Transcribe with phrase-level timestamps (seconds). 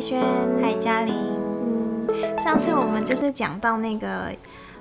[0.00, 0.18] 慧轩，
[0.62, 1.14] 嗨，嘉玲。
[1.14, 2.08] 嗯，
[2.42, 4.34] 上次我们就是讲到那个，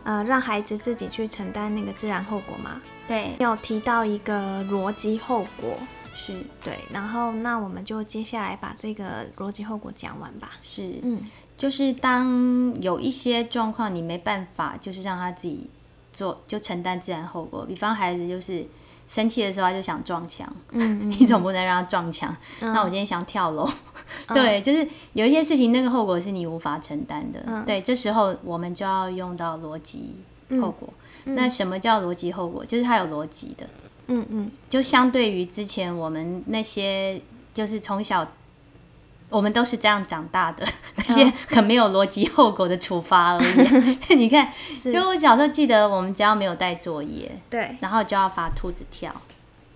[0.06, 2.82] 呃，让孩子自己去承担那个自然后果嘛。
[3.06, 5.78] 对，有提到一个逻辑后果，
[6.14, 6.34] 是
[6.64, 6.80] 对。
[6.94, 10.52] 然后，那我们就接下来把这个逻辑后果讲完吧。
[10.62, 11.20] 是，嗯，
[11.58, 15.70] 就是当有一些状况你没办法，就是让他自己
[16.14, 17.66] 做，就承担自然后果。
[17.66, 18.66] 比方孩子就是
[19.10, 22.34] 生气的时候，他就想撞墙，嗯你总不能让他撞墙。
[22.62, 23.68] 那我今天想跳楼，
[24.28, 27.44] 对，就是有一些事情，那个后果是你无法承担的。
[27.48, 30.16] 嗯对，这时候我们就要用到逻辑
[30.62, 30.88] 后果。
[31.26, 32.64] 那什么叫逻辑后果？
[32.64, 33.68] 就是它有逻辑的。
[34.12, 37.20] 嗯嗯就相对于之前我们那些，
[37.52, 38.28] 就是从小
[39.30, 40.66] 我们都是这样长大的
[40.96, 43.98] 那些很没有逻辑后果的处罚而已。
[44.16, 44.52] 你看，
[44.92, 49.14] 就我小时候记得，我们只要没有带作业，对，然后就要罚兔子跳。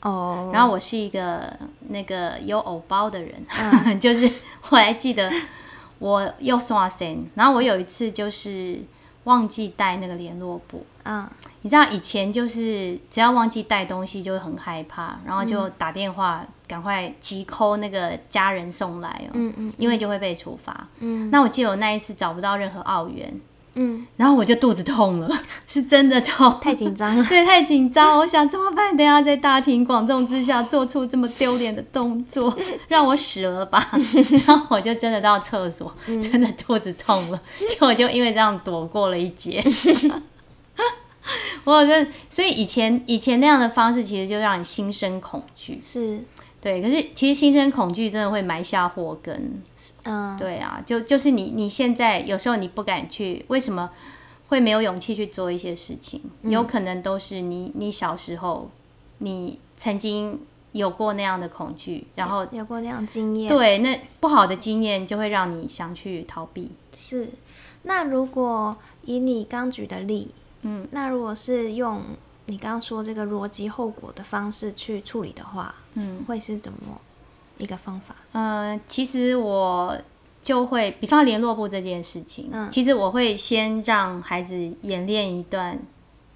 [0.01, 1.57] 哦，然后我是一个
[1.89, 4.29] 那个有偶包的人，就是
[4.69, 5.31] 我还记得
[5.99, 8.81] 我又刷身，然后我有一次就是
[9.25, 10.85] 忘记带那个联络簿。
[11.03, 11.27] 嗯。
[11.65, 20.87] 你知道以前就是只要忘记带东西就会很害怕，然后就打电话赶快急 call 那个家人送来哦，嗯嗯因为就会被处罚。
[20.99, 23.33] 嗯那我记得我那一次找不到任何澳元，
[23.75, 27.23] 嗯，然后我就肚子痛了， 是真的痛，太紧张了。
[27.29, 28.95] 对，太紧张，我想怎么办？
[28.95, 32.55] 等一下在大庭广众之下做出这么丢脸的动作，
[32.87, 33.89] 让我死了吧？
[34.47, 39.63] 然后我就真的到厕所，真的肚子痛了，结果就因为这样躲过了一劫。
[41.63, 45.79] 我真，所以以前以前那样的方式，其实就让你心生恐惧。
[45.81, 46.19] 是，
[46.63, 49.61] 对，可是其实心生恐惧真的会埋下祸根。
[50.05, 53.89] 嗯，对啊，就就是你你现在有时候你不敢去，为什么
[54.47, 56.21] 会没有勇气去做一些事情？
[56.43, 58.69] 有可能都是你你小时候
[59.17, 60.39] 你曾经
[60.71, 63.49] 有过那样的恐惧，然后有过那样经验。
[63.49, 66.71] 对那不好的经验就会让你想去逃避。
[66.95, 67.27] 是，
[67.81, 70.31] 那如果以你刚举的例，
[70.61, 72.01] 嗯，那如果是用
[72.45, 76.79] 你刚刚说这个逻辑后果的方式去处理的话，嗯，会是怎么
[77.57, 78.15] 一个方法？
[78.31, 79.97] 呃，其实我
[80.41, 85.79] 就会，比方联络部这件事情，嗯其实我会先让孩子演练一段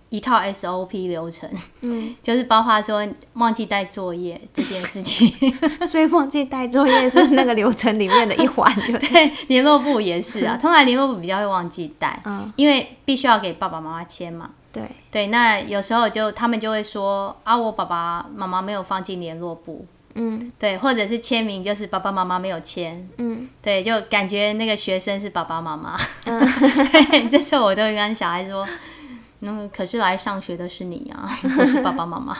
[0.09, 1.49] 一套 SOP 流程，
[1.81, 5.29] 嗯， 就是包括说忘记带作业这件事情。
[5.85, 9.09] 所以忘记带作业是那个流程里面的一环，就对。
[9.09, 14.51] 对，联络部也是啊，通常联络部比较会忘记带，嗯，因为必须要给爸爸妈妈签嘛。
[14.77, 20.51] 对，对，那有时候就他们就会说啊，我爸爸妈妈没有放进联络部，嗯。
[20.59, 23.47] 对，或者是签名就是爸爸妈妈没有签，嗯。
[23.61, 25.97] 对，就感觉那个学生是爸爸妈妈。
[26.25, 26.39] 嗯。
[26.39, 28.67] 对， 这时候我都会跟小孩说，
[29.39, 32.35] 那可是来上学的是你啊， 不是爸爸妈妈。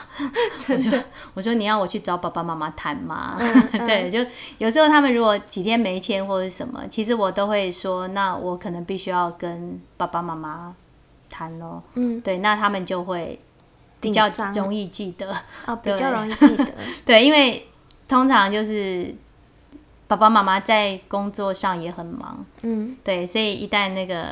[0.68, 0.98] 我说
[1.34, 3.36] 我说你要我去找爸爸妈妈谈吗？
[3.38, 4.18] 嗯对，就
[4.58, 10.74] 有时候他们如果几天没签或者什么，其实我都会说，那我可能必须要跟爸爸妈妈
[11.28, 11.82] 谈咯。
[11.94, 13.38] 嗯，对，那他们就会
[14.00, 15.34] 比较容易记得。
[15.66, 16.66] 哦，比对较容易记得。
[17.04, 17.66] 对，因为
[18.08, 19.14] 通常就是
[20.06, 24.24] 爸爸妈妈在工作上也很忙，嗯对，所以一旦那个，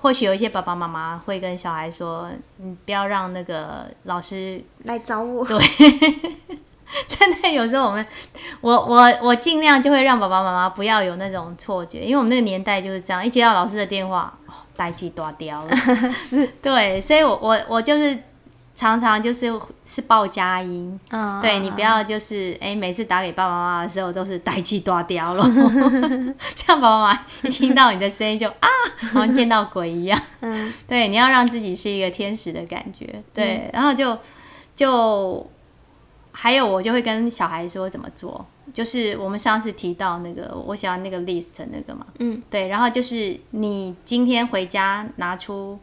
[0.00, 5.46] 或许有一些爸爸妈妈会跟小孩说，你不要让那个老师，来找我。
[5.46, 5.58] 对
[7.08, 8.06] 真的有时候我们，
[8.60, 15.76] 我我我尽量就会让爸爸妈妈不要有那种错觉，因为我们那个年代就是这样，一接到老师的电话，哦，呆记断掉了，
[16.16, 18.16] 是，对，所以我我我就是
[18.74, 19.52] 常常就是
[19.86, 25.42] 是报佳音，嗯，对你不要就是哎、每次打给爸爸妈妈的时候都是呆气断掉了，
[26.54, 28.68] 这样爸爸妈妈一听到你的声音就啊，
[29.12, 30.20] 好像见到鬼一样。
[30.40, 30.72] 嗯。
[30.86, 34.18] 对，你要让自己是一个天使的感觉，对，然后就
[34.74, 35.48] 就
[36.32, 42.42] 还有我就会跟小孩说怎么做，就是我们上次提到那个我想要那个 list 那个嘛，嗯。
[42.50, 45.78] 对，然后就是你今天回家拿出，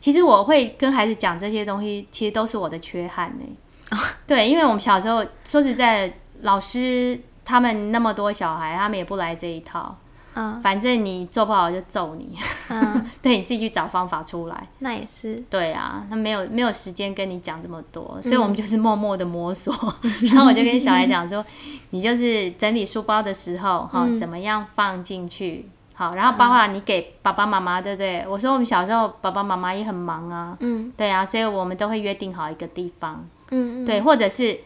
[0.00, 3.96] 其实我会跟孩子讲这些东西，其实都是我的缺憾呢。
[4.26, 6.12] 对，因为我们小时候说实在，
[6.42, 9.96] 老师他们那么多小孩，他们也不来这一套，
[10.38, 12.38] 嗯反正你做不好就揍你，
[12.68, 14.68] 嗯， 对，你自己去找方法出来。
[14.78, 15.42] 那也是。
[15.50, 19.74] 对啊，他没有没有时间跟你讲这么多，所以我们就是默默的摸索。
[20.22, 21.44] 然后我就跟小孩讲说，
[21.90, 25.68] 你就是整理书包的时候，哈、怎么样放进去？
[25.94, 28.24] 好，然后包括你给爸爸妈妈，对不对？
[28.28, 34.60] 我说我们小时候爸爸妈妈也很忙啊，嗯对啊，所以我们都会约定好一个地方，嗯嗯，对，或者是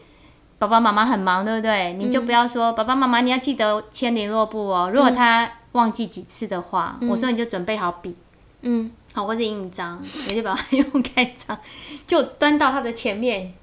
[0.59, 1.93] 爸爸妈妈很忙，对不对？
[1.93, 8.15] 你就不要说、爸爸妈妈你要记得签联络簿哦，如果他忘记几次的话，我说你就准备好笔。
[8.61, 8.91] 嗯。
[9.13, 11.55] 好，或者印章，你就把它用盖章，
[12.07, 13.53] 就端到他的前面，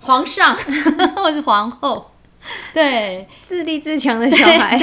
[0.00, 0.56] 皇上
[1.16, 2.10] 或是皇后，
[2.72, 3.28] 对。
[3.44, 4.78] 自立自强的小孩。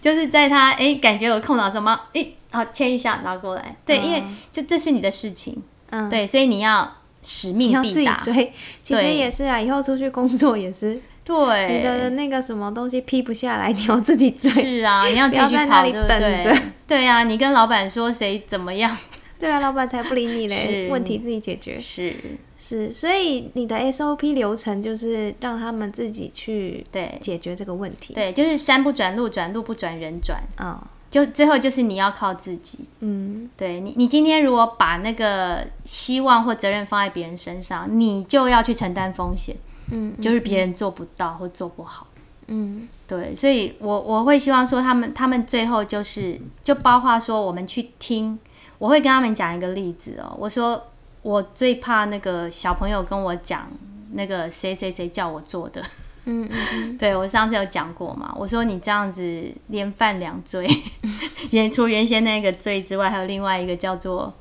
[0.00, 4.22] 就是在他哎、感觉有空档的时候，妈哎好签一下拿过来，对，因为
[4.52, 8.52] 这这是你的事情，嗯，对，所以你要使命必达，追。
[8.82, 14.50] 其实也是啊，以后出去工作也是，对，你的那个什么东西批不下来，你要自己追。
[14.50, 16.62] 是啊，你要自己 去不要在那跑，对不里等对着？
[16.86, 18.96] 对啊，你跟老板说谁怎么样，
[19.38, 21.78] 对啊，老板才不理你嘞， 问题自己解决。
[21.78, 22.16] 是
[22.56, 28.14] 是，所以你的 SOP 流程就是让他们自己去对解决这个问题。
[28.14, 32.80] 对，就是山不转路，转路不转人转，啊、就最后就是你要靠自己。
[33.00, 39.54] 嗯，对你，你今天如果把那个希望或责任放在别人身上，你就要去承担风险，
[39.90, 42.06] 嗯就是别人做不到或做不好。
[42.50, 48.38] 嗯对，所以我我会希望说，他们他们最后就是就包括说，我们去听，
[48.78, 50.34] 我会跟他们讲一个例子哦。
[50.38, 50.82] 我说
[51.22, 53.68] 我最怕那个小朋友跟我讲
[54.12, 55.82] 那个谁谁谁叫我做的。
[56.24, 60.66] 嗯嗯嗯， 对我上次有讲过嘛，我说你这样子连犯两罪，
[61.52, 64.32] 原除原先那个罪之外，还有另外一个叫做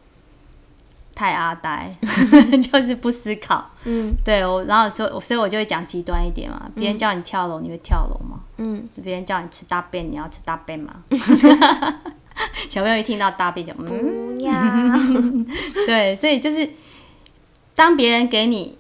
[1.18, 1.92] 太阿呆，
[2.62, 3.72] 就是不思考。
[3.86, 8.42] 嗯对我，然后所以所以我就会讲极端一点嘛，别人叫你跳楼，你会跳楼吗？
[8.58, 11.04] 嗯，别人叫你吃大便，你要吃大便吗？
[12.70, 14.54] 小朋友一听到大便就嗯，不要。
[15.88, 16.70] 对，所以就是
[17.74, 18.78] 当别人给你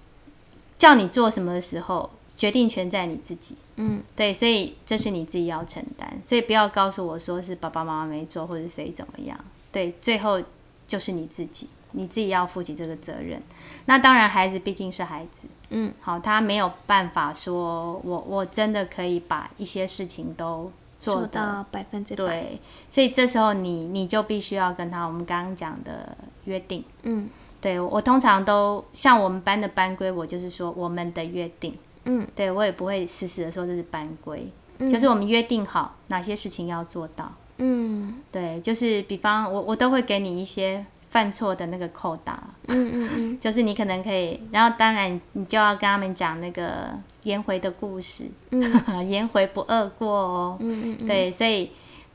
[0.78, 3.56] 叫你做什么的时候，决定权在你自己。
[3.78, 9.40] 嗯对，所以这是你自己要承担，所以不要告诉我说是爸爸妈妈没做，或者谁怎么样。
[9.72, 10.40] 对，最后
[10.88, 13.42] 就是你自己，你自己要负起这个责任。
[13.86, 22.18] 那当然，孩子毕竟是孩子，嗯，好，他没有办法说我我真的可以把一些事情都做做到百分之百。
[22.18, 26.84] 对，所以这时候你你就必须要跟他我们刚刚讲的约定。
[27.04, 27.30] 嗯
[27.60, 31.75] 对我通常都像我们班的班规，我就是说我们的约定。
[32.06, 34.48] 嗯对我也不会死死的说这是班规，
[34.78, 37.31] 嗯就是我们约定好哪些事情要做到。
[37.57, 46.89] 嗯对，就是比方我我都会给你一些犯错的那个扣打，嗯嗯嗯就是你可能可以，然后当然你就要跟他们讲那个
[47.24, 50.57] 颜回的故事，嗯 颜回不贰过哦。
[50.59, 51.71] 嗯嗯，对，所以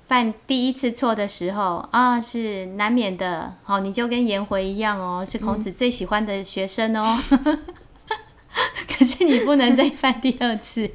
[0.06, 3.54] 犯第一次错的时候啊，是难免的。
[3.62, 7.18] 好，你就跟颜回一样哦，是孔子最喜欢的学生哦。
[8.86, 10.90] 可是你不能再犯第二次。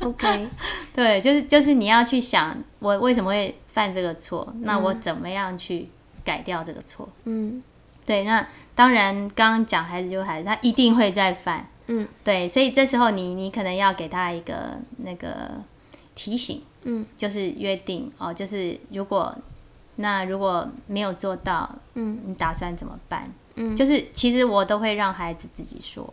[0.00, 0.48] ，OK，
[0.96, 4.54] 对，就是就是你要去想，我为什么会犯这个错？
[4.60, 5.90] 那我怎么样去
[6.28, 7.08] 改掉这个错？
[7.24, 7.62] 嗯。
[8.04, 11.66] 对，那当然，刚刚讲孩子就孩子，他一定会再犯。
[11.86, 12.06] 嗯。
[12.22, 15.62] 对，所以这时候你你可能要给他一个那个
[16.14, 17.06] 提醒，嗯。
[17.16, 19.34] 就是约定哦，就是如果
[19.96, 22.20] 那如果没有做到，嗯。
[22.26, 23.32] 你打算怎么办？
[23.60, 26.06] 嗯，就是其实我都会让孩子自己说，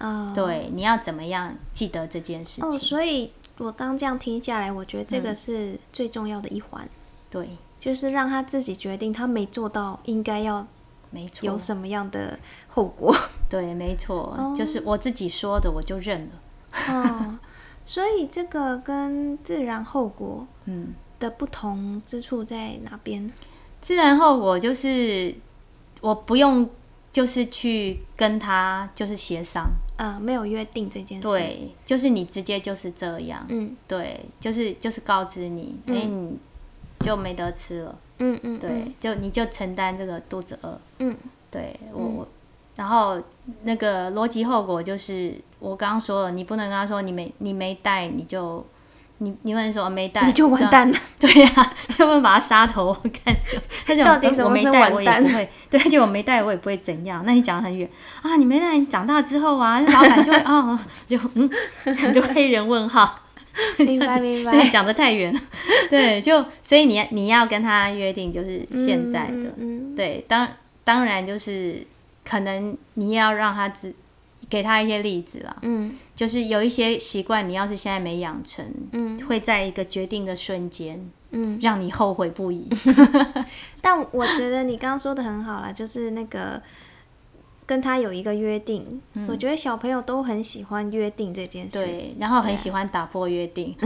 [0.00, 2.80] 哦，对，你要怎么样记得这件事哦，情？
[2.80, 6.88] 所以我刚这样听下来，我觉得这个是最重要的一环，
[7.30, 10.66] 对，就是让他自己决定他没做到应该要
[11.10, 12.38] 没错，有什么样的
[12.68, 13.14] 后果。
[13.48, 14.54] 对，没错，哦。
[14.56, 16.92] 就是我自己说的，我就认了。
[16.92, 17.38] 哦，
[17.84, 23.32] 所以这个跟自然后果嗯，的不同之处在哪边？
[23.80, 25.34] 自然后果就是
[26.00, 26.68] 我不用，
[27.10, 33.74] 就是去跟他就是协商，啊，没有约定这件事。，对，就是你直接就是这样，嗯。
[33.86, 36.36] 对，就是就是告知你，哎、你
[37.00, 41.16] 就没得吃了，嗯嗯，对，就你就承担这个肚子饿，嗯
[41.50, 42.28] 对我我，
[42.76, 43.20] 然后
[43.62, 48.64] 那个逻辑后果就是我刚刚说了，你不能跟他说你没你没带你就。
[49.20, 50.96] 你你不能说没带，你就完蛋了。
[51.18, 51.52] 对呀、
[51.98, 53.62] 要不然把他杀头干什么？
[53.84, 55.50] 他讲到底是我没带，我也不会。
[55.68, 57.24] 对， 而且我没带，我也不会怎样。
[57.26, 57.90] 那你讲得很远
[58.22, 61.50] 啊，你没带，你长大之后啊，那老板就会啊， 就嗯，
[62.14, 63.18] 就黑人问号。
[63.78, 64.52] 明白 明白。
[64.52, 65.40] 对，讲的太远了。
[65.90, 69.48] 对，就所以你你要跟他约定，就是现在的。
[69.56, 70.48] 嗯嗯对，当
[70.84, 71.86] 当然就是
[72.24, 73.94] 可能你也要让他知，
[74.48, 75.56] 给他一些例子啦。
[75.62, 81.58] 嗯就是有一些习惯，你要是现在没养成，嗯会在一个决定的瞬间，嗯。
[81.60, 82.68] 让你后悔不已。
[83.80, 86.60] 但我觉得你刚刚说的很好啦，就是那个
[87.68, 89.00] 跟他有一个约定。
[89.28, 91.78] 我觉得小朋友都很喜欢约定这件事。
[91.78, 93.76] 对，然后很喜欢打破约定。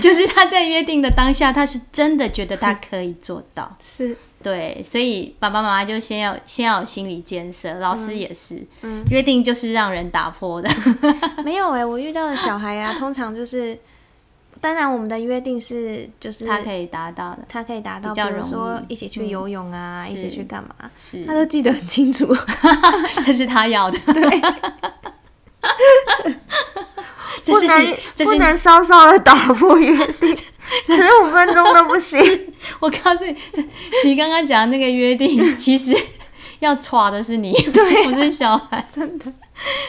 [0.00, 3.76] 就是他在约定的当下，他是真的觉得他可以做到。
[3.84, 10.70] 是，对，所以爸爸妈妈就先要先要有心理建设，老师也是，嗯约定就是让人打破的。
[11.44, 13.76] 没有哎、我遇到的小孩啊，通常就是，
[14.60, 22.26] 当然我们的约定是就是他可以达到的，他可以达到，比较容比如说易一起去游泳啊，是一起去干嘛，是他都记得很清楚。
[23.24, 23.98] 这是他要的。
[27.42, 32.20] 这是不能这是不能稍稍的打破约定，十五分钟都不行。
[32.80, 33.34] 我告诉你，
[34.04, 35.96] 你刚刚讲的那个约定，其实
[36.58, 38.86] 要耍的是你，对不是小孩。
[38.92, 39.32] 真的，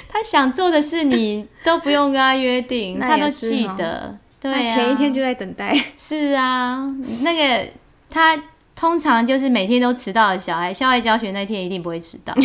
[0.07, 4.17] 他想做的事，你都不用跟他约定，他都记得。
[4.41, 5.74] 对啊，前一天就在等待。
[5.98, 7.69] 是啊，那个
[8.10, 8.36] 他
[8.75, 12.33] 通常就是每天都迟到的小孩，校外教学那天一定不会迟到。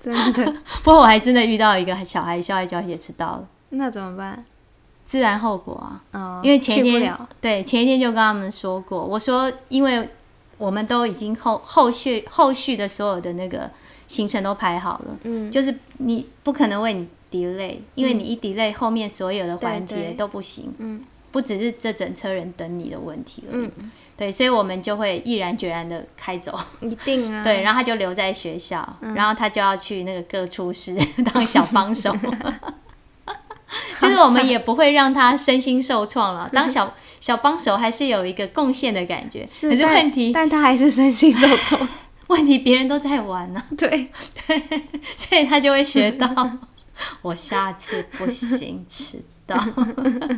[0.00, 4.44] 真的， 不过我还真的遇到一个小孩校外教学迟到了，那怎么办？
[5.04, 6.00] 自然后果啊。
[6.12, 7.12] 哦，因为前一天。
[7.40, 10.08] 对前一天就跟他们说过，我说因为
[10.56, 13.70] 我们都已经后后续后续的所有的那个
[14.06, 17.06] 行程都排好了，嗯，就是你不可能为你
[17.44, 21.04] delay，因为你一 delay 后面所有的环节都不行，嗯。
[21.32, 27.44] 不只是这整车人等你的问题而已，嗯，对，所以我们就会毅然决然的开走，一定啊。
[27.44, 29.12] 对，然后他就留在学校，嗯。
[29.12, 30.96] 然后他就要去那个各处室
[31.30, 32.10] 当小帮手。
[34.00, 39.46] 就是我们也不会让他身心受创了， 当小小帮手还是有一个贡献的感觉。
[39.46, 41.86] 是，可是问题但他还是身心受创。
[42.28, 44.08] 问题别人都在玩呢、对。
[44.46, 44.62] 对，
[45.18, 46.26] 所以他就会学到，
[47.22, 49.56] 我下次不行迟到。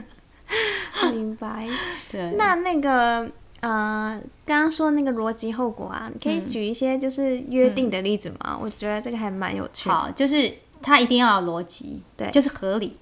[1.13, 1.67] 明白。
[2.11, 8.59] 对，那那个呃，刚刚说那个逻辑后果啊，你可以举一些就是约定的例子吗？
[8.61, 9.95] 我觉得这个还蛮有趣的。
[9.95, 12.97] 好，就是它一定要有逻辑，对就是合理。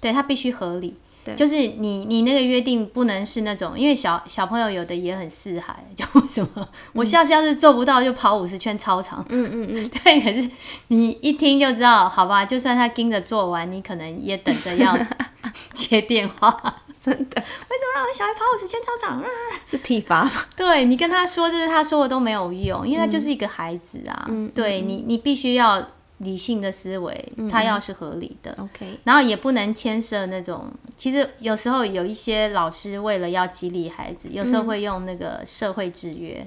[0.00, 0.94] 嗯，对他必须合理。
[1.22, 10.48] 对就是你你那个约定不能是那种，因为小小朋友有的也很四海，就为什么我下次要是做不到就跑五十圈操场，嗯嗯嗯，对，可是
[10.88, 14.96] 你一听就知道，好吧，就算他盯着做完，你可能也等着要
[15.74, 16.76] 接电话。
[16.98, 19.22] 真的为什么让我小孩跑五十圈操场？
[19.66, 20.30] 是体罚吗？
[20.56, 24.26] 对你跟他说，就是他说的都没有用，因为他就是一个孩子啊。
[24.28, 25.86] 嗯对你，你必须要
[26.20, 28.54] 理性的思维，他要是合理的。
[28.58, 36.46] OK，然后也不能牵涉那种，其实有时候有一些老师为了要激励孩子，有时候会用那个社会制约，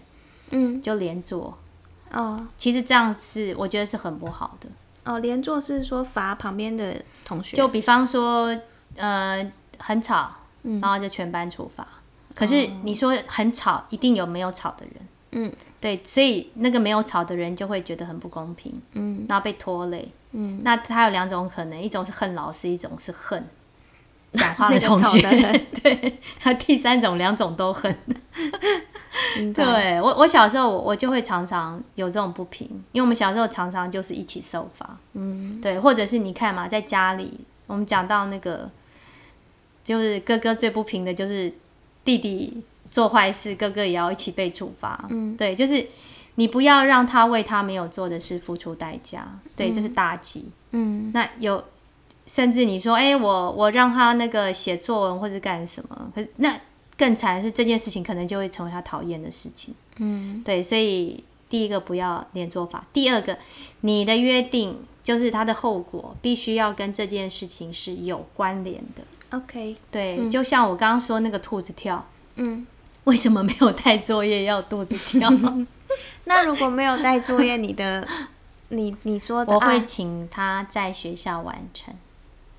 [0.51, 1.57] 嗯，就连坐。
[2.11, 2.47] 哦。
[2.57, 4.67] 其实这样是我觉得是很不好的。
[5.03, 8.55] 哦，连坐是说罚旁边的同学，就比方说，
[8.95, 11.87] 呃，很吵，然后就全班处罚。
[12.35, 14.95] 可是你说很吵，一定有没有吵的人，
[15.35, 20.09] 嗯对，所以那个没有吵的人就会觉得很不公平，嗯然后被拖累。
[20.31, 23.45] 嗯，那他有两种可能，一种是恨老师，一种是恨
[24.33, 25.21] 讲话那个的同学。
[25.83, 27.95] 对，还有第三种，两种都恨。
[29.53, 34.97] 对我，我小时候我我就会常常有这种不平，因为我们小时候常常就是一起受罚。
[35.13, 38.69] 嗯对，或者是你看嘛，在家里，我们讲到那个，
[39.83, 41.53] 就是哥哥最不平的就是
[42.03, 45.07] 弟弟做坏事，哥哥也要一起被处罚。
[45.09, 45.83] 嗯，对，就是
[46.35, 49.27] 你不要让他为他没有做的事付出代价。
[49.55, 50.45] 对，这是大忌。
[50.73, 51.63] 嗯那有，
[52.27, 56.55] 甚至你说，哎、我我让他那个写作文或者干什么，可是那
[56.95, 59.73] 更惨的是这件事情可能就会成为他讨厌的事情。
[59.97, 63.35] 嗯对，所以第一个不要连做法，第二个
[63.81, 69.03] 你的约定就是它的后果必须要跟这件事情是有关联的。
[69.35, 72.65] ，OK，对，就像我刚刚说那个兔子跳，嗯，
[73.05, 75.29] 为什么没有带作业要肚子跳？
[76.25, 78.07] 那如果没有带作业，你的
[78.69, 81.93] 你你说的我会啊请他在学校完成。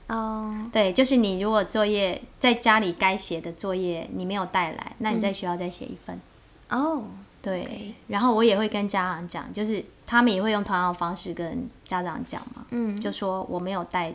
[0.06, 6.20] 哦，对，就是你如果作业在家里该写的作业你没有带来，那你在学校再写一份。
[6.68, 7.04] 哦，
[7.40, 14.12] 对然后我也会跟家长讲，就是他们也会用同样的方式跟家长讲嘛，嗯就说我没有带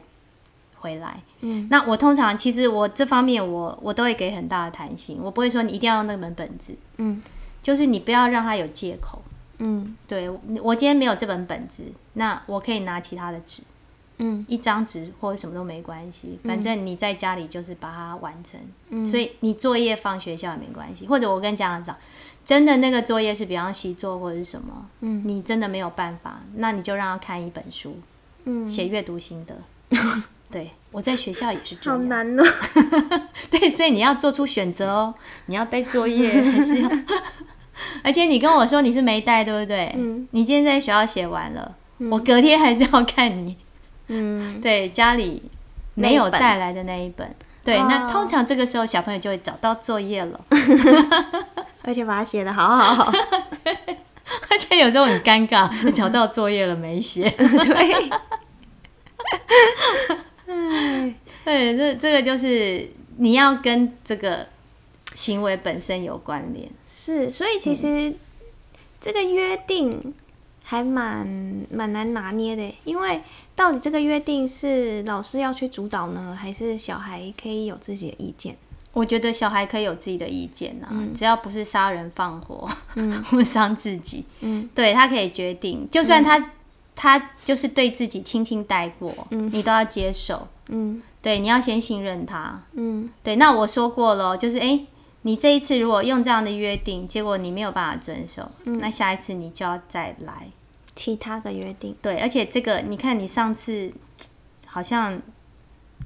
[0.80, 1.22] 回来。
[1.42, 1.68] 嗯。
[1.70, 7.22] 那我通常其实我这方面我我都会给很大的弹性，我不会说你一定要用那本本子，嗯。
[7.62, 9.22] 就是你不要让他有借口。
[9.58, 9.96] 嗯。
[10.08, 10.30] 对
[10.62, 11.84] 我今天没有这本本子，
[12.14, 13.64] 那我可以拿其他的纸，
[14.18, 14.46] 嗯。
[14.48, 18.60] 一张纸或者什么都没关系，反正你在家里就是把它完成。
[18.90, 19.06] 嗯。
[19.06, 21.96] 所以你作业放学校也没关系，或者我跟家长讲，
[22.46, 25.22] 真的那个作业是比方习作或者是什么，嗯。
[25.26, 27.98] 你真的没有办法，那你就让他看一本书，
[28.46, 29.56] 嗯，写阅读心得。
[30.52, 32.06] 对，我在学校也是这样好。
[32.06, 32.44] 难哦。
[33.52, 35.14] 对，所以你要做出选择哦，
[35.46, 36.90] 你要带作业 还是要？
[38.04, 39.94] 而且你跟我说你是没带，对不对？
[39.96, 41.76] 嗯，你今天在学校写完了，
[42.12, 43.56] 我隔天还是要看你。
[44.08, 45.44] 嗯，对，家里
[45.94, 47.34] 没有带来的那一本。
[47.64, 50.40] 对，那哦通常这个时候小朋友就会找到作业了，
[51.84, 53.14] 而且把它写的好好好。
[54.50, 57.30] 而且有时候很尴尬，找到作业了没写。
[57.30, 58.10] 对，
[60.50, 61.14] 哎，
[61.46, 64.48] 对，这这个就是你要跟这个
[65.16, 66.70] 行为本身有关联。
[66.88, 68.14] 是，所以其实
[69.00, 70.14] 这个约定
[70.64, 71.28] 还蛮
[71.72, 73.22] 蛮难拿捏的，因为
[73.56, 78.56] 到底这个约定是老师要去主导呢，还是小孩可以有自己的意见？
[78.92, 80.88] 我觉得小孩可以有自己的意见呐，
[81.18, 86.54] 只要不是杀人放火，嗯， 或伤自己，嗯，对他可以决定，就算他
[87.02, 93.38] 他就是对自己轻轻带过，嗯，你都要接受，嗯，对，你要先信任他，嗯，对。
[93.38, 94.86] 那我说过了，就是哎，
[95.22, 100.50] 你这一次如果用这样的约定，结果你没有办法遵守，那下一次你就要再来
[100.94, 102.18] 其他的约定，对。
[102.18, 103.94] 而且这个你看，你上次
[104.66, 105.22] 好像。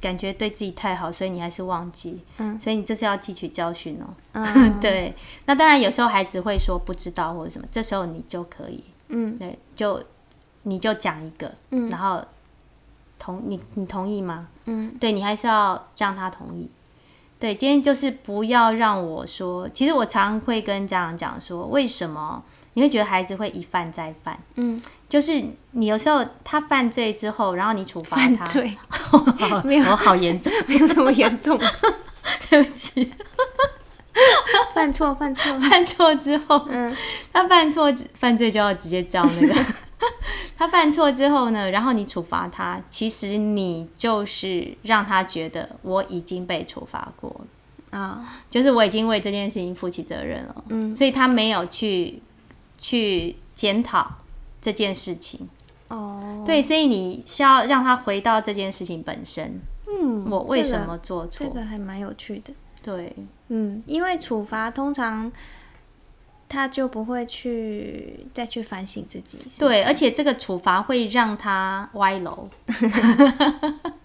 [0.01, 4.13] 感觉对自己太好，所以你还是忘记，嗯，所以你这次要汲取教训哦。
[4.33, 5.15] 嗯， 对。
[5.45, 10.03] 那当然，有时候孩子会说不知道或者什么，这时候你就可以，嗯，对，就
[10.63, 12.23] 你就讲一个，嗯，然后
[13.19, 14.47] 同你你同意吗？
[14.65, 16.69] 嗯，对你还是要让他同意。
[17.39, 22.43] 对，今天就是不要让我说，其实我常会跟家长讲说，为什么？
[22.75, 28.77] 你会觉得孩子会一犯再犯，嗯，就是你有时候他犯罪之后，然后你处罚他，犯罪。
[29.63, 31.59] 没有，好严重， 没有这么严重，
[32.49, 33.13] 对不起，
[34.73, 35.59] 犯错犯错。
[35.59, 36.95] 犯错之后，嗯，
[37.31, 39.53] 他犯错犯罪就要直接叫那个，
[40.63, 47.41] 他犯错之后呢，然后你处罚他，其实你就是让他觉得我已经被处罚过
[47.91, 52.21] 啊，就是我已经为这件事情负起责任了，嗯，所以他没有去。
[52.85, 54.11] 去检讨
[54.59, 55.47] 这件事情
[55.87, 59.61] 哦，对，所以你是要让他回到这件事情本身。
[59.87, 61.47] 嗯，我为什么做错？
[61.47, 62.53] 这个还蛮有趣的。
[62.83, 63.15] 对，
[63.47, 65.31] 嗯，因为处罚通常
[66.53, 69.39] 他就不会去再去反省自己。
[69.57, 72.47] 对，而且这个处罚会让他歪楼。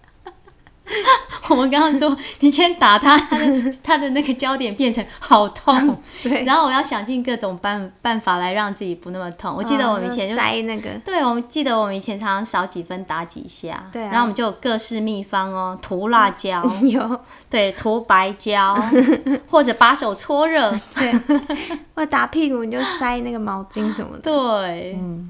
[1.49, 6.43] 我们刚刚说，你先打他， 他的他的那个焦点变成好痛，对。
[6.43, 9.55] 然后我要想尽各种办办法来让自己不那么痛。
[9.55, 14.01] 我记得我们以前就塞那个，对，我们记得我们以前常常少几分打几下，对。
[14.03, 18.75] 然后我们就有各式秘方哦，涂辣椒， 有，对，涂白胶，
[19.47, 21.13] 或者把手搓热，对。
[21.95, 24.93] 或打屁股你就塞那个毛巾什么的，对。
[24.99, 25.29] 嗯。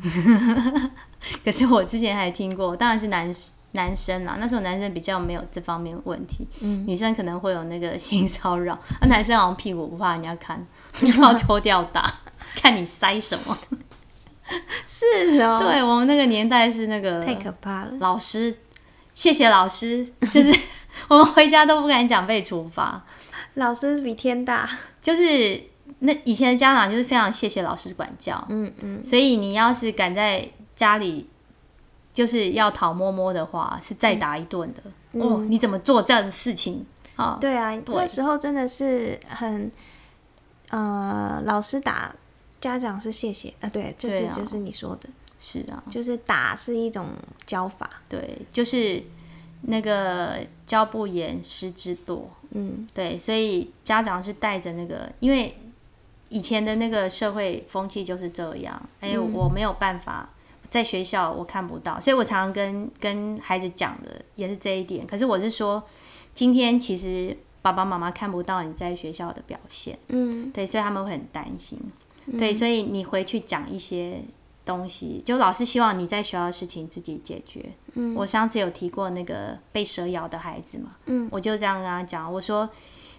[1.43, 3.33] 可是我之前还听过，当然是男。
[3.73, 8.77] 男生啊， 那时候男生比较没有这方面问题，女生可能会有那个性骚扰。
[9.01, 10.65] 那 男生好像屁股不怕人家看，
[11.21, 12.11] 要抽掉打，
[12.55, 13.57] 看你塞什么。
[14.87, 17.91] 是哦，对我们那个年代是那个太可怕了。
[17.99, 18.57] 老师，
[19.13, 20.51] 谢谢老师，就是
[21.07, 23.05] 我们回家都不敢讲被处罚。
[23.53, 24.67] 老师比天大，
[25.01, 25.61] 就是
[25.99, 31.29] 那以前的家长就是非常谢谢老师管教，嗯嗯，所以你要是敢在家里。
[32.19, 34.83] 就是要讨摸摸的话，是再打一顿的
[35.21, 35.37] 哦。
[35.47, 37.37] 你怎么做这样的事情啊？
[37.39, 39.71] 对啊，那时候真的是很，
[40.69, 42.13] 呃，老师打
[42.59, 43.69] 家长是谢谢啊。
[43.69, 45.07] 对，就是就是你说的，
[45.39, 47.07] 是啊，就是打是一种
[47.45, 49.01] 教法，对，就是
[49.61, 52.23] 那个教不严，师之惰。
[52.49, 55.55] 嗯，对，所以家长是带着那个，因为
[56.27, 58.89] 以前的那个社会风气就是这样。
[58.99, 60.27] 哎，我没有办法。
[60.69, 65.07] 在学校我看不到，所以我常常跟跟孩子讲的也是这一点。
[65.07, 65.83] 可是我是说，
[66.35, 71.79] 今天其实爸爸妈妈看不到你在学校的表现，嗯，对，所以他们会很担心，
[72.37, 74.21] 对，所以你回去讲一些
[74.63, 77.65] 东西，就老师希望你在学校的事情自己解决。
[77.93, 82.69] 嗯，我上次有提过那个被蛇咬的孩子嘛，嗯，我就这样跟他讲，我说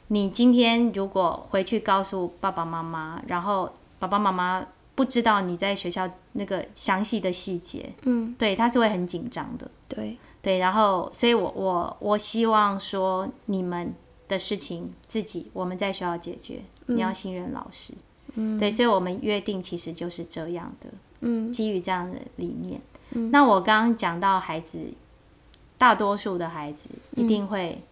[0.09, 4.65] 你今天如果回去告诉爸爸妈妈，然后爸爸妈妈。
[5.01, 10.19] 不知道你在学校那个详细的细节，嗯，对，他是会很紧张的，对。
[10.43, 13.95] 对，然后，所以我我我希望说你们
[14.29, 17.95] 的事情自己我们在学校解决，你要信任老师，
[18.35, 22.79] 嗯，对，所以我们约定其实就是这样的，嗯，基于这样的理念，
[23.13, 24.93] 嗯，那我刚刚讲到孩子，
[25.79, 27.83] 大多数的孩子一定会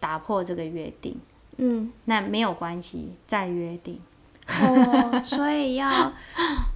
[0.00, 1.18] 打破这个约定，
[1.58, 4.00] 嗯，那没有关系，再约定。
[4.48, 6.12] 哦，所以要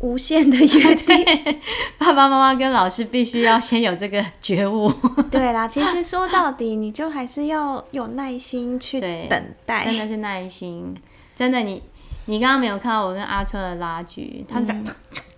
[0.01, 1.25] 无限的约定，
[1.99, 4.93] 爸爸妈妈跟老师必须要先有这个觉悟。
[5.31, 10.95] 对啦，其实说到底，你就还是要有耐心去等待，真的是耐心。
[11.37, 11.81] 真的，你
[12.27, 14.67] 你刚刚没有看到我跟阿春的拉锯，他是，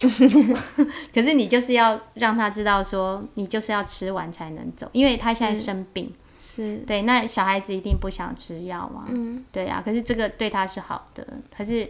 [1.12, 6.10] 可是你就是要让他知道说，你就是要吃完才能走，因为他现在生病。
[6.40, 9.04] 是对，那小孩子一定不想吃药嘛？
[9.08, 9.80] 嗯，对啊。
[9.84, 11.86] 可是这个对他是好的，可是。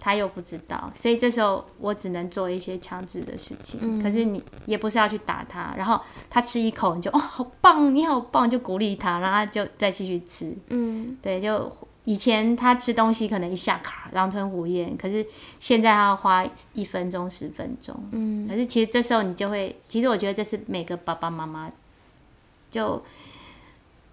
[0.00, 4.02] 他又不知道，所以这时候我只能做一些强制的事情。
[4.02, 10.56] 可是你也不是要去打他，然后他吃一口你就哦好棒，你好棒，就鼓励他，然后他就再继续吃。
[10.68, 11.70] 嗯，对，就
[12.04, 15.24] 以前他吃东西可能一下卡狼吞虎咽，可是
[15.58, 17.94] 现在他要花一分钟十分钟。
[18.12, 21.70] 嗯，可是其实这时候你就会，其实我觉得这是每个爸爸妈妈
[22.70, 23.02] 就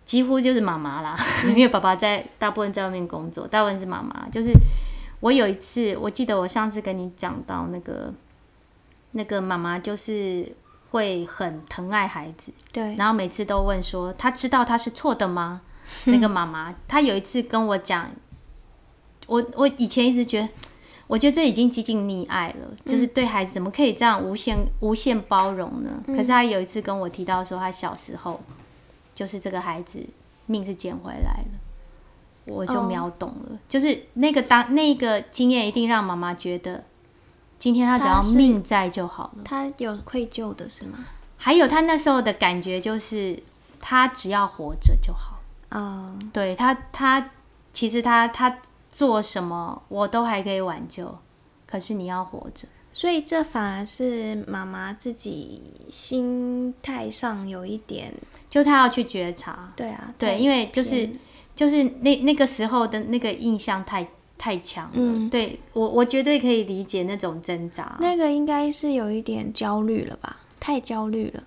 [0.04, 4.28] 几乎就是妈妈啦， 因为爸爸在大部分在外面工作，大部分是妈妈。
[4.30, 4.52] 就是
[5.20, 8.14] 我有一次，我记得我上次跟你讲到那个
[9.12, 10.56] 那个妈妈就是
[10.92, 15.62] 会很疼爱孩子，对，然后每次都问说，他知道他是错的吗？
[16.06, 18.12] 那个妈妈，她有一次跟我讲，
[19.26, 20.50] 我我以前一直觉得，
[21.08, 26.04] 我觉得这已经接近溺爱了，就是对孩子怎么可以这样无限无限包容呢？
[26.06, 28.40] 可是她有一次跟我提到说，她小时候
[29.16, 30.06] 就是这个孩子
[30.46, 31.60] 命是捡回来了，
[32.48, 36.84] 我就秒懂了，就是那个当那个经验一定让妈妈觉得，
[37.60, 41.00] 今天他只要命在就好了，他有愧疚的是吗？
[41.36, 43.42] 还有他那时候的感觉就是，
[43.80, 45.40] 他只要活着就好。
[45.70, 47.32] 哦，对他，他
[47.74, 48.58] 其实他他
[48.90, 51.16] 做什么我都还可以挽救，
[51.68, 58.14] 可是你要活着，所以这反而是妈妈自己心态上有一点，
[58.50, 59.72] 就她要去觉察。
[59.76, 61.08] 对啊，对，因为就是
[61.58, 67.98] 就是那那个时候的那个印象太太强了，对我我绝对可以理解那种挣扎。
[68.00, 70.38] 那个应该是有一点焦虑了吧？
[70.60, 71.44] 太焦虑了。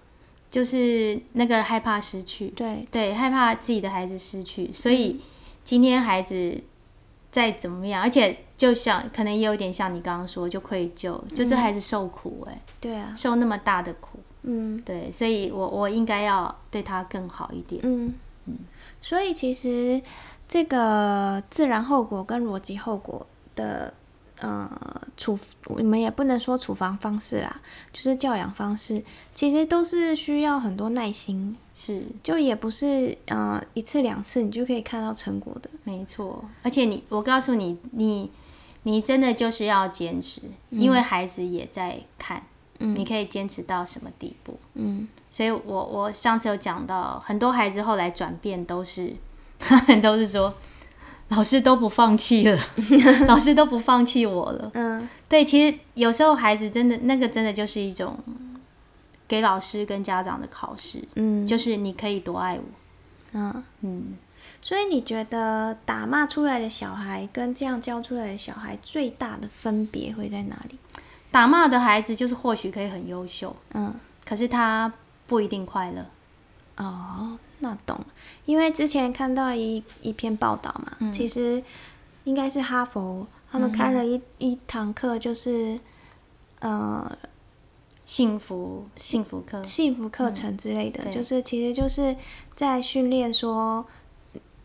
[0.50, 2.84] 就是那个害怕失去，对。
[2.90, 5.20] 对，害怕自己的孩子失去，所以
[5.62, 6.60] 今天孩子
[7.30, 18.12] 再怎么样，而且就像可能也有点像你刚刚说，就愧疚，就这孩子受苦哎，对啊，受那么大的苦，嗯，对，所以我我应该要对他更好一点，嗯。
[18.46, 18.56] 嗯，
[19.00, 20.00] 所以其实
[20.48, 23.94] 这个自然后果跟逻辑后果的。
[24.42, 24.70] 呃，
[25.18, 27.60] 处我们也不能说处罚方式啦，
[27.92, 36.42] 就是教养方式，其实都是需要很多耐心，是，就也不是呃一次两次你就可以看到成果的，没错。
[36.62, 38.30] 而且你，我告诉你，你
[38.84, 42.42] 你真的就是要坚持，因为孩子也在看，
[42.78, 45.06] 嗯，你可以坚持到什么地步，嗯。
[45.30, 49.14] 所以我我上次有讲到，很多孩子后来转变都是，
[50.02, 50.54] 都是说。
[51.28, 52.60] 老师都不放弃了，
[53.28, 54.68] 老师都不放弃我了。
[54.74, 58.18] 嗯，对，其实有时候孩子真的那个真的就是一种
[59.28, 61.00] 给老师跟家长的考试。
[61.14, 62.64] 嗯，就是你可以多爱我。
[63.34, 64.18] 嗯嗯，
[64.60, 70.76] 所以你觉得打骂出来的小孩跟这样教出来的小孩最大的分别会在哪里？
[71.30, 74.92] 打骂的孩子就是或许可以很优秀，嗯，可是他
[75.30, 76.04] 不一定快乐。
[76.84, 77.38] 哦。
[77.62, 78.00] 那懂，
[78.46, 81.62] 因为之前看到一一篇报道嘛，其实
[82.24, 85.78] 应该是哈佛他们开了一一堂课，就是
[86.60, 87.18] 呃
[88.06, 89.62] 幸福幸福课。
[89.62, 92.16] 幸福课程之类的，就是其实就是
[92.54, 93.84] 在训练说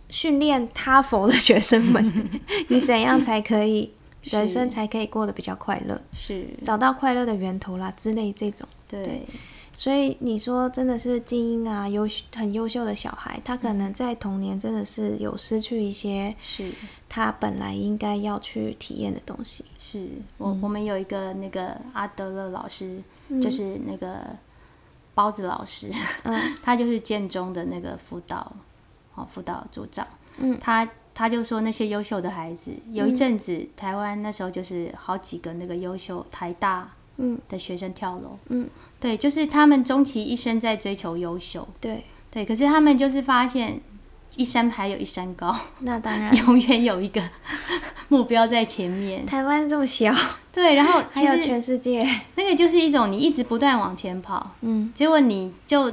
[0.08, 2.32] 训练哈佛的学生们，
[2.70, 6.48] 你怎样才可以人生才可以过得比较快乐，是。
[6.64, 9.28] 找到快乐的源头啦之类这种，对。
[9.78, 16.72] 所以你说真的是精英啊，优很优秀的小孩，他可能在童年真的是有失去一些，是
[17.10, 19.66] 他本来应该要去体验的东西。
[19.78, 20.08] 是
[20.38, 23.02] 我我们有一个那个阿德勒老师，
[23.42, 24.26] 就是那个
[25.14, 25.92] 包子老师，
[26.64, 28.50] 他就是建中的那个辅导，
[29.16, 30.08] 哦辅导组长。
[30.38, 36.90] 嗯，他他就说那些优秀的孩子，有一阵子台湾那时候就是好几个那个优秀台大。
[37.18, 42.04] 嗯，的学生跳楼，嗯，对，就是他们终其一生在追求优秀，对。
[42.32, 43.80] 对，可是他们就是发现
[44.36, 46.36] 一山还有一山高，那当然。
[46.46, 47.24] 永远有一个
[48.10, 49.26] 目标在前面。
[49.26, 50.14] 台湾这么小，
[50.52, 55.90] 对，然后 还有全世界，那个就是一种你一直不断往前跑，嗯，结果你就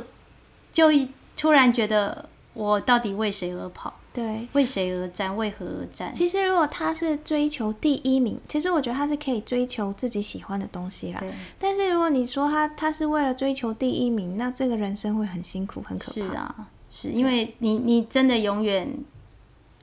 [0.73, 0.89] 就
[1.37, 3.95] 突然觉得我到底为谁而跑？
[4.13, 5.35] 对，为谁而战？
[5.35, 6.13] 为何而战？
[6.13, 11.19] 其实，如果他是追求第一名，其实我觉得他是可以追求自己喜欢的东西啦。
[11.19, 11.33] 对。
[11.59, 16.21] 但是，如果你说他他是为了追求第一名，那这个人生会很辛苦、很可怕。
[16.21, 16.55] 是啊，
[16.91, 18.95] 是因为你你真的永远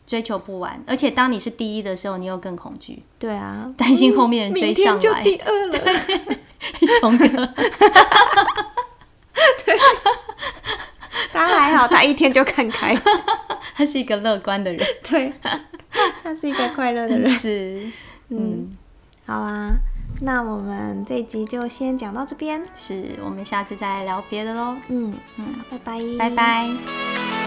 [0.06, 3.02] 追求不完，而且当你是第一的时候，你又更恐惧。
[3.18, 5.02] 对啊，担心后面人追上来。
[5.02, 5.80] 就第二了，
[7.02, 7.26] 熊哥。
[9.66, 9.76] 对。
[11.32, 12.96] 他还好，他一天就看开。
[13.80, 15.32] 他是一个乐观的人， 对，
[16.22, 17.30] 他是一个快乐的人。
[17.40, 17.82] 是，
[18.28, 18.70] 嗯，
[19.26, 19.74] 好啊，
[20.20, 22.62] 那我们这集就先讲到这边。
[22.76, 24.76] 是我们下次再聊别的喽。
[24.90, 27.39] 嗯嗯，拜拜，拜拜。